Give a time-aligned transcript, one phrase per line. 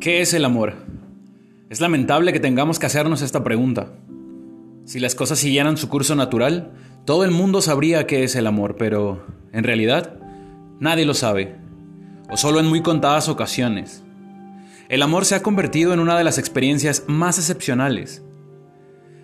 [0.00, 0.76] ¿Qué es el amor?
[1.68, 3.92] Es lamentable que tengamos que hacernos esta pregunta.
[4.86, 6.72] Si las cosas siguieran su curso natural,
[7.04, 10.18] todo el mundo sabría qué es el amor, pero en realidad
[10.78, 11.54] nadie lo sabe,
[12.30, 14.02] o solo en muy contadas ocasiones.
[14.88, 18.24] El amor se ha convertido en una de las experiencias más excepcionales.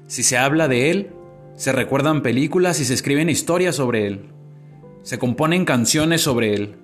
[0.09, 1.11] Si se habla de él,
[1.55, 4.27] se recuerdan películas y se escriben historias sobre él.
[5.01, 6.77] Se componen canciones sobre él,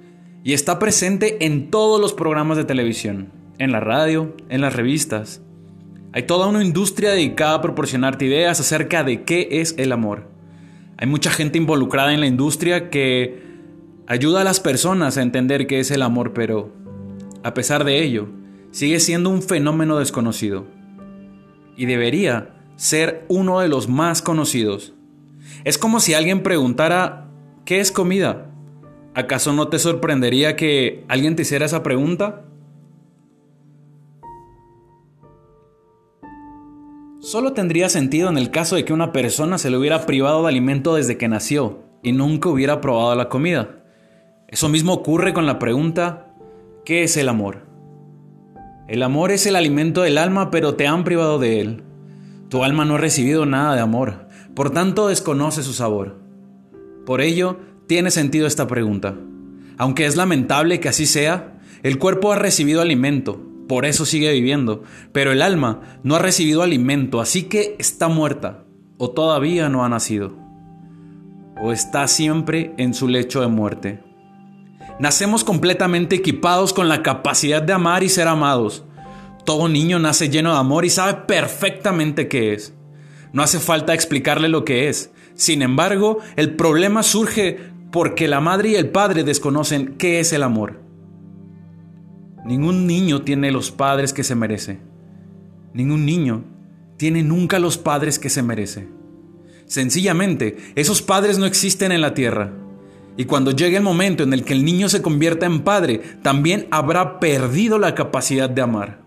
[0.45, 5.43] y está presente en todos los programas de televisión en la radio, en las revistas.
[6.13, 10.29] Hay toda una industria dedicada a proporcionarte ideas acerca de qué es el amor.
[10.99, 13.43] Hay mucha gente involucrada en la industria que
[14.07, 16.73] ayuda a las personas a entender qué es el amor, pero
[17.43, 18.29] a pesar de ello,
[18.71, 20.67] sigue siendo un fenómeno desconocido.
[21.77, 24.95] Y debería ser uno de los más conocidos.
[25.65, 27.29] Es como si alguien preguntara,
[27.65, 28.51] ¿qué es comida?
[29.15, 32.45] ¿Acaso no te sorprendería que alguien te hiciera esa pregunta?
[37.33, 40.49] Solo tendría sentido en el caso de que una persona se le hubiera privado de
[40.49, 43.83] alimento desde que nació y nunca hubiera probado la comida.
[44.49, 46.35] Eso mismo ocurre con la pregunta,
[46.85, 47.65] ¿qué es el amor?
[48.87, 51.85] El amor es el alimento del alma, pero te han privado de él.
[52.51, 56.21] Tu alma no ha recibido nada de amor, por tanto desconoce su sabor.
[57.07, 59.17] Por ello, tiene sentido esta pregunta.
[59.79, 64.83] Aunque es lamentable que así sea, el cuerpo ha recibido alimento, por eso sigue viviendo.
[65.13, 68.65] Pero el alma no ha recibido alimento, así que está muerta,
[68.99, 70.35] o todavía no ha nacido,
[71.61, 74.03] o está siempre en su lecho de muerte.
[74.99, 78.85] Nacemos completamente equipados con la capacidad de amar y ser amados.
[79.45, 82.75] Todo niño nace lleno de amor y sabe perfectamente qué es.
[83.33, 85.11] No hace falta explicarle lo que es.
[85.35, 87.59] Sin embargo, el problema surge
[87.91, 90.82] porque la madre y el padre desconocen qué es el amor.
[92.45, 94.79] Ningún niño tiene los padres que se merece.
[95.75, 96.45] Ningún niño
[96.97, 98.89] tiene nunca los padres que se merece.
[99.67, 102.53] Sencillamente, esos padres no existen en la tierra.
[103.17, 106.67] Y cuando llegue el momento en el que el niño se convierta en padre, también
[106.71, 109.03] habrá perdido la capacidad de amar.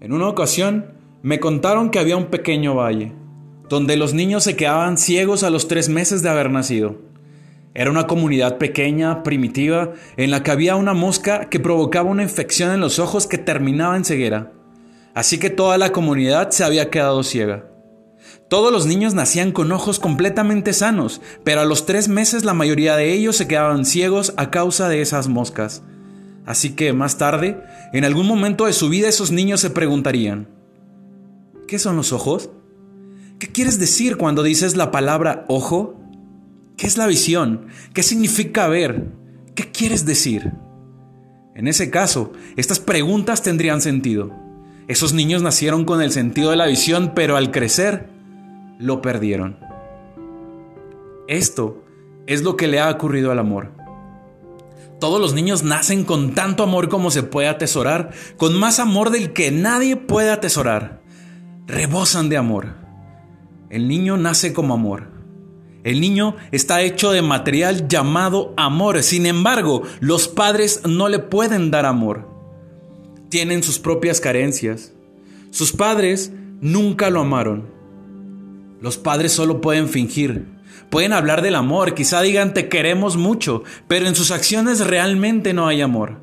[0.00, 3.12] En una ocasión, me contaron que había un pequeño valle,
[3.68, 7.07] donde los niños se quedaban ciegos a los tres meses de haber nacido.
[7.78, 12.72] Era una comunidad pequeña, primitiva, en la que había una mosca que provocaba una infección
[12.72, 14.50] en los ojos que terminaba en ceguera.
[15.14, 17.66] Así que toda la comunidad se había quedado ciega.
[18.48, 22.96] Todos los niños nacían con ojos completamente sanos, pero a los tres meses la mayoría
[22.96, 25.84] de ellos se quedaban ciegos a causa de esas moscas.
[26.46, 27.62] Así que más tarde,
[27.92, 30.48] en algún momento de su vida esos niños se preguntarían,
[31.68, 32.50] ¿qué son los ojos?
[33.38, 35.94] ¿Qué quieres decir cuando dices la palabra ojo?
[36.78, 37.66] ¿Qué es la visión?
[37.92, 39.08] ¿Qué significa ver?
[39.56, 40.52] ¿Qué quieres decir?
[41.56, 44.30] En ese caso, estas preguntas tendrían sentido.
[44.86, 48.08] Esos niños nacieron con el sentido de la visión, pero al crecer,
[48.78, 49.58] lo perdieron.
[51.26, 51.82] Esto
[52.28, 53.72] es lo que le ha ocurrido al amor.
[55.00, 59.32] Todos los niños nacen con tanto amor como se puede atesorar, con más amor del
[59.32, 61.02] que nadie puede atesorar.
[61.66, 62.76] Rebosan de amor.
[63.68, 65.17] El niño nace como amor.
[65.84, 69.02] El niño está hecho de material llamado amor.
[69.02, 72.28] Sin embargo, los padres no le pueden dar amor.
[73.28, 74.92] Tienen sus propias carencias.
[75.50, 77.66] Sus padres nunca lo amaron.
[78.80, 80.46] Los padres solo pueden fingir.
[80.90, 85.66] Pueden hablar del amor, quizá digan te queremos mucho, pero en sus acciones realmente no
[85.66, 86.20] hay amor.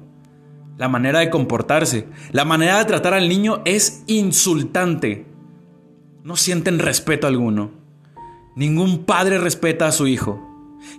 [0.78, 5.26] La manera de comportarse, la manera de tratar al niño es insultante.
[6.24, 7.85] No sienten respeto alguno.
[8.56, 10.42] Ningún padre respeta a su hijo.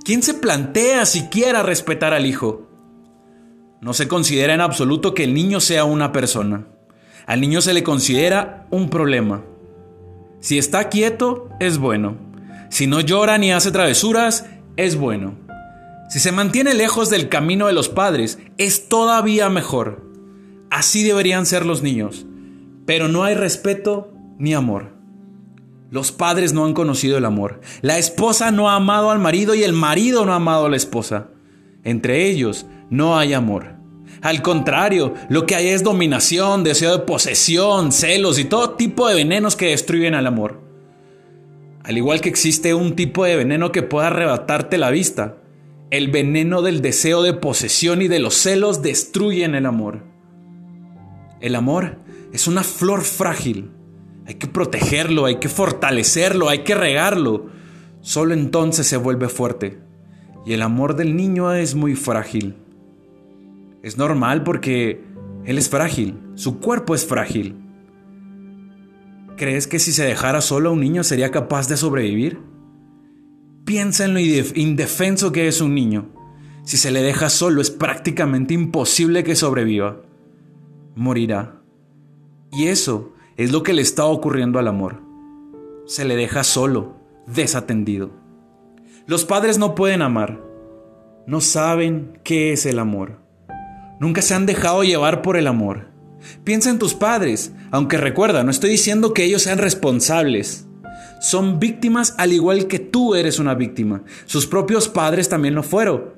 [0.04, 2.68] ¿Quién se plantea siquiera respetar al hijo?
[3.80, 6.66] No se considera en absoluto que el niño sea una persona.
[7.26, 9.42] Al niño se le considera un problema.
[10.40, 12.18] Si está quieto, es bueno.
[12.68, 15.34] Si no llora ni hace travesuras, es bueno.
[16.10, 20.04] Si se mantiene lejos del camino de los padres, es todavía mejor.
[20.70, 22.26] Así deberían ser los niños.
[22.84, 24.95] Pero no hay respeto ni amor.
[25.96, 27.62] Los padres no han conocido el amor.
[27.80, 30.76] La esposa no ha amado al marido y el marido no ha amado a la
[30.76, 31.28] esposa.
[31.84, 33.76] Entre ellos no hay amor.
[34.20, 39.14] Al contrario, lo que hay es dominación, deseo de posesión, celos y todo tipo de
[39.14, 40.60] venenos que destruyen al amor.
[41.82, 45.38] Al igual que existe un tipo de veneno que puede arrebatarte la vista,
[45.90, 50.04] el veneno del deseo de posesión y de los celos destruyen el amor.
[51.40, 52.00] El amor
[52.34, 53.70] es una flor frágil
[54.26, 57.46] hay que protegerlo, hay que fortalecerlo, hay que regarlo.
[58.00, 59.78] Solo entonces se vuelve fuerte.
[60.44, 62.56] Y el amor del niño es muy frágil.
[63.82, 65.04] Es normal porque
[65.44, 67.56] Él es frágil, su cuerpo es frágil.
[69.36, 72.40] ¿Crees que si se dejara solo a un niño sería capaz de sobrevivir?
[73.64, 76.08] Piensa en lo indefenso que es un niño.
[76.64, 80.00] Si se le deja solo es prácticamente imposible que sobreviva.
[80.96, 81.60] Morirá.
[82.50, 85.02] Y eso es lo que le está ocurriendo al amor.
[85.86, 86.96] Se le deja solo,
[87.26, 88.10] desatendido.
[89.06, 90.40] Los padres no pueden amar.
[91.26, 93.20] No saben qué es el amor.
[94.00, 95.88] Nunca se han dejado llevar por el amor.
[96.44, 100.66] Piensa en tus padres, aunque recuerda, no estoy diciendo que ellos sean responsables.
[101.20, 104.02] Son víctimas al igual que tú eres una víctima.
[104.26, 106.14] Sus propios padres también lo fueron.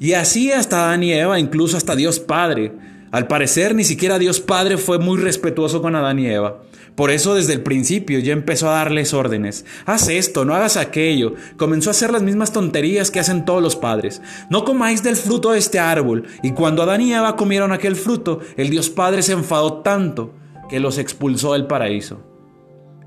[0.00, 2.72] Y así hasta Adán y Eva, incluso hasta Dios Padre.
[3.14, 6.62] Al parecer ni siquiera Dios Padre fue muy respetuoso con Adán y Eva.
[6.96, 9.64] Por eso desde el principio ya empezó a darles órdenes.
[9.86, 11.34] Haz esto, no hagas aquello.
[11.56, 14.20] Comenzó a hacer las mismas tonterías que hacen todos los padres.
[14.50, 16.24] No comáis del fruto de este árbol.
[16.42, 20.34] Y cuando Adán y Eva comieron aquel fruto, el Dios Padre se enfadó tanto
[20.68, 22.20] que los expulsó del paraíso.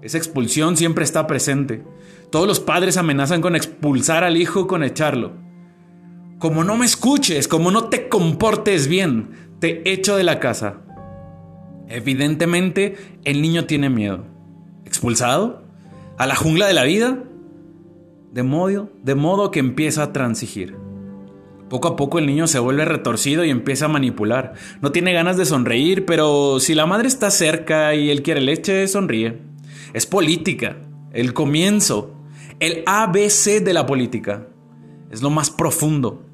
[0.02, 1.84] Esa expulsión siempre está presente.
[2.32, 5.34] Todos los padres amenazan con expulsar al hijo con echarlo.
[6.40, 10.82] Como no me escuches, como no te comportes bien, te echo de la casa.
[11.88, 14.26] Evidentemente, el niño tiene miedo.
[14.86, 15.64] ¿Expulsado?
[16.18, 17.24] ¿A la jungla de la vida?
[18.32, 20.76] De modo, de modo que empieza a transigir.
[21.70, 24.54] Poco a poco el niño se vuelve retorcido y empieza a manipular.
[24.82, 28.88] No tiene ganas de sonreír, pero si la madre está cerca y él quiere leche,
[28.88, 29.42] sonríe.
[29.94, 30.78] Es política,
[31.12, 32.16] el comienzo,
[32.60, 34.48] el ABC de la política.
[35.12, 36.27] Es lo más profundo.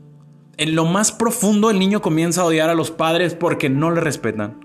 [0.57, 4.01] En lo más profundo el niño comienza a odiar a los padres porque no le
[4.01, 4.63] respetan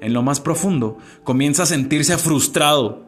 [0.00, 3.04] en lo más profundo, comienza a sentirse frustrado.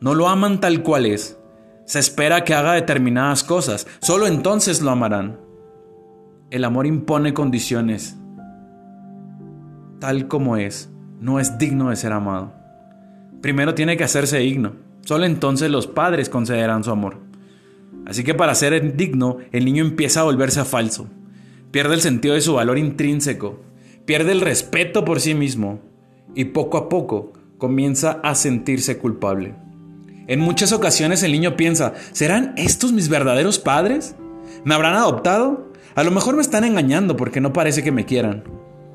[0.00, 1.38] No lo aman tal cual es.
[1.86, 3.86] Se espera que haga determinadas cosas.
[4.00, 5.38] Solo entonces lo amarán.
[6.50, 8.16] El amor impone condiciones.
[10.00, 10.90] Tal como es,
[11.20, 12.52] no es digno de ser amado.
[13.40, 14.72] Primero tiene que hacerse digno.
[15.02, 17.18] Solo entonces los padres concederán su amor.
[18.06, 21.06] Así que para ser digno, el niño empieza a volverse falso.
[21.74, 23.58] Pierde el sentido de su valor intrínseco.
[24.04, 25.80] Pierde el respeto por sí mismo
[26.32, 29.56] y poco a poco comienza a sentirse culpable.
[30.28, 34.14] En muchas ocasiones el niño piensa, ¿serán estos mis verdaderos padres?
[34.62, 35.72] ¿Me habrán adoptado?
[35.96, 38.44] A lo mejor me están engañando porque no parece que me quieran.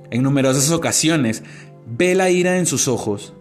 [0.10, 1.44] En numerosas ocasiones
[1.86, 3.34] ve la ira en sus ojos,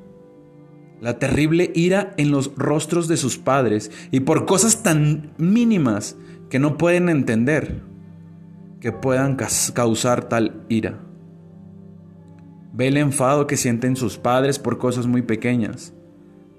[1.01, 6.17] la terrible ira en los rostros de sus padres y por cosas tan mínimas
[6.51, 7.87] que no pueden entender
[8.81, 9.37] que puedan
[9.75, 11.01] causar tal ira.
[12.73, 15.95] Ve el enfado que sienten sus padres por cosas muy pequeñas.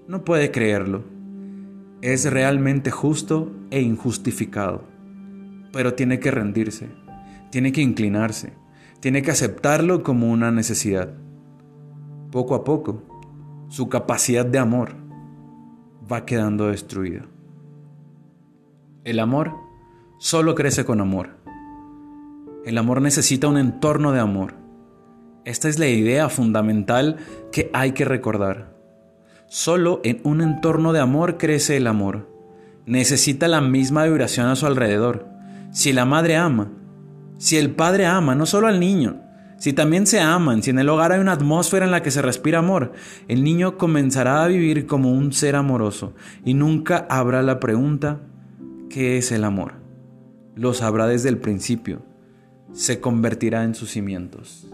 [0.07, 1.03] No puede creerlo.
[2.01, 4.83] Es realmente justo e injustificado.
[5.71, 6.89] Pero tiene que rendirse,
[7.51, 8.53] tiene que inclinarse,
[8.99, 11.13] tiene que aceptarlo como una necesidad.
[12.31, 13.03] Poco a poco,
[13.69, 14.95] su capacidad de amor
[16.11, 17.27] va quedando destruida.
[19.03, 19.53] El amor
[20.17, 21.38] solo crece con amor.
[22.69, 24.59] El amor necesita un entorno de amor
[25.49, 27.17] esta es la idea fundamental
[27.51, 28.75] que hay que recordar.
[29.47, 32.29] Solo en un entorno de amor crece el amor.
[32.85, 35.27] Necesita la misma vibración a su alrededor.
[35.71, 36.71] Si la madre ama,
[37.39, 39.21] si el padre ama, no solo al niño,
[39.57, 42.21] si también se aman, si en el hogar hay una atmósfera en la que se
[42.21, 42.91] respira amor,
[43.27, 46.13] el niño comenzará a vivir como un ser amoroso
[46.45, 48.19] y nunca habrá la pregunta,
[48.87, 49.73] ¿qué es el amor?
[50.55, 52.03] Lo sabrá desde el principio,
[52.73, 54.67] se convertirá en sus cimientos.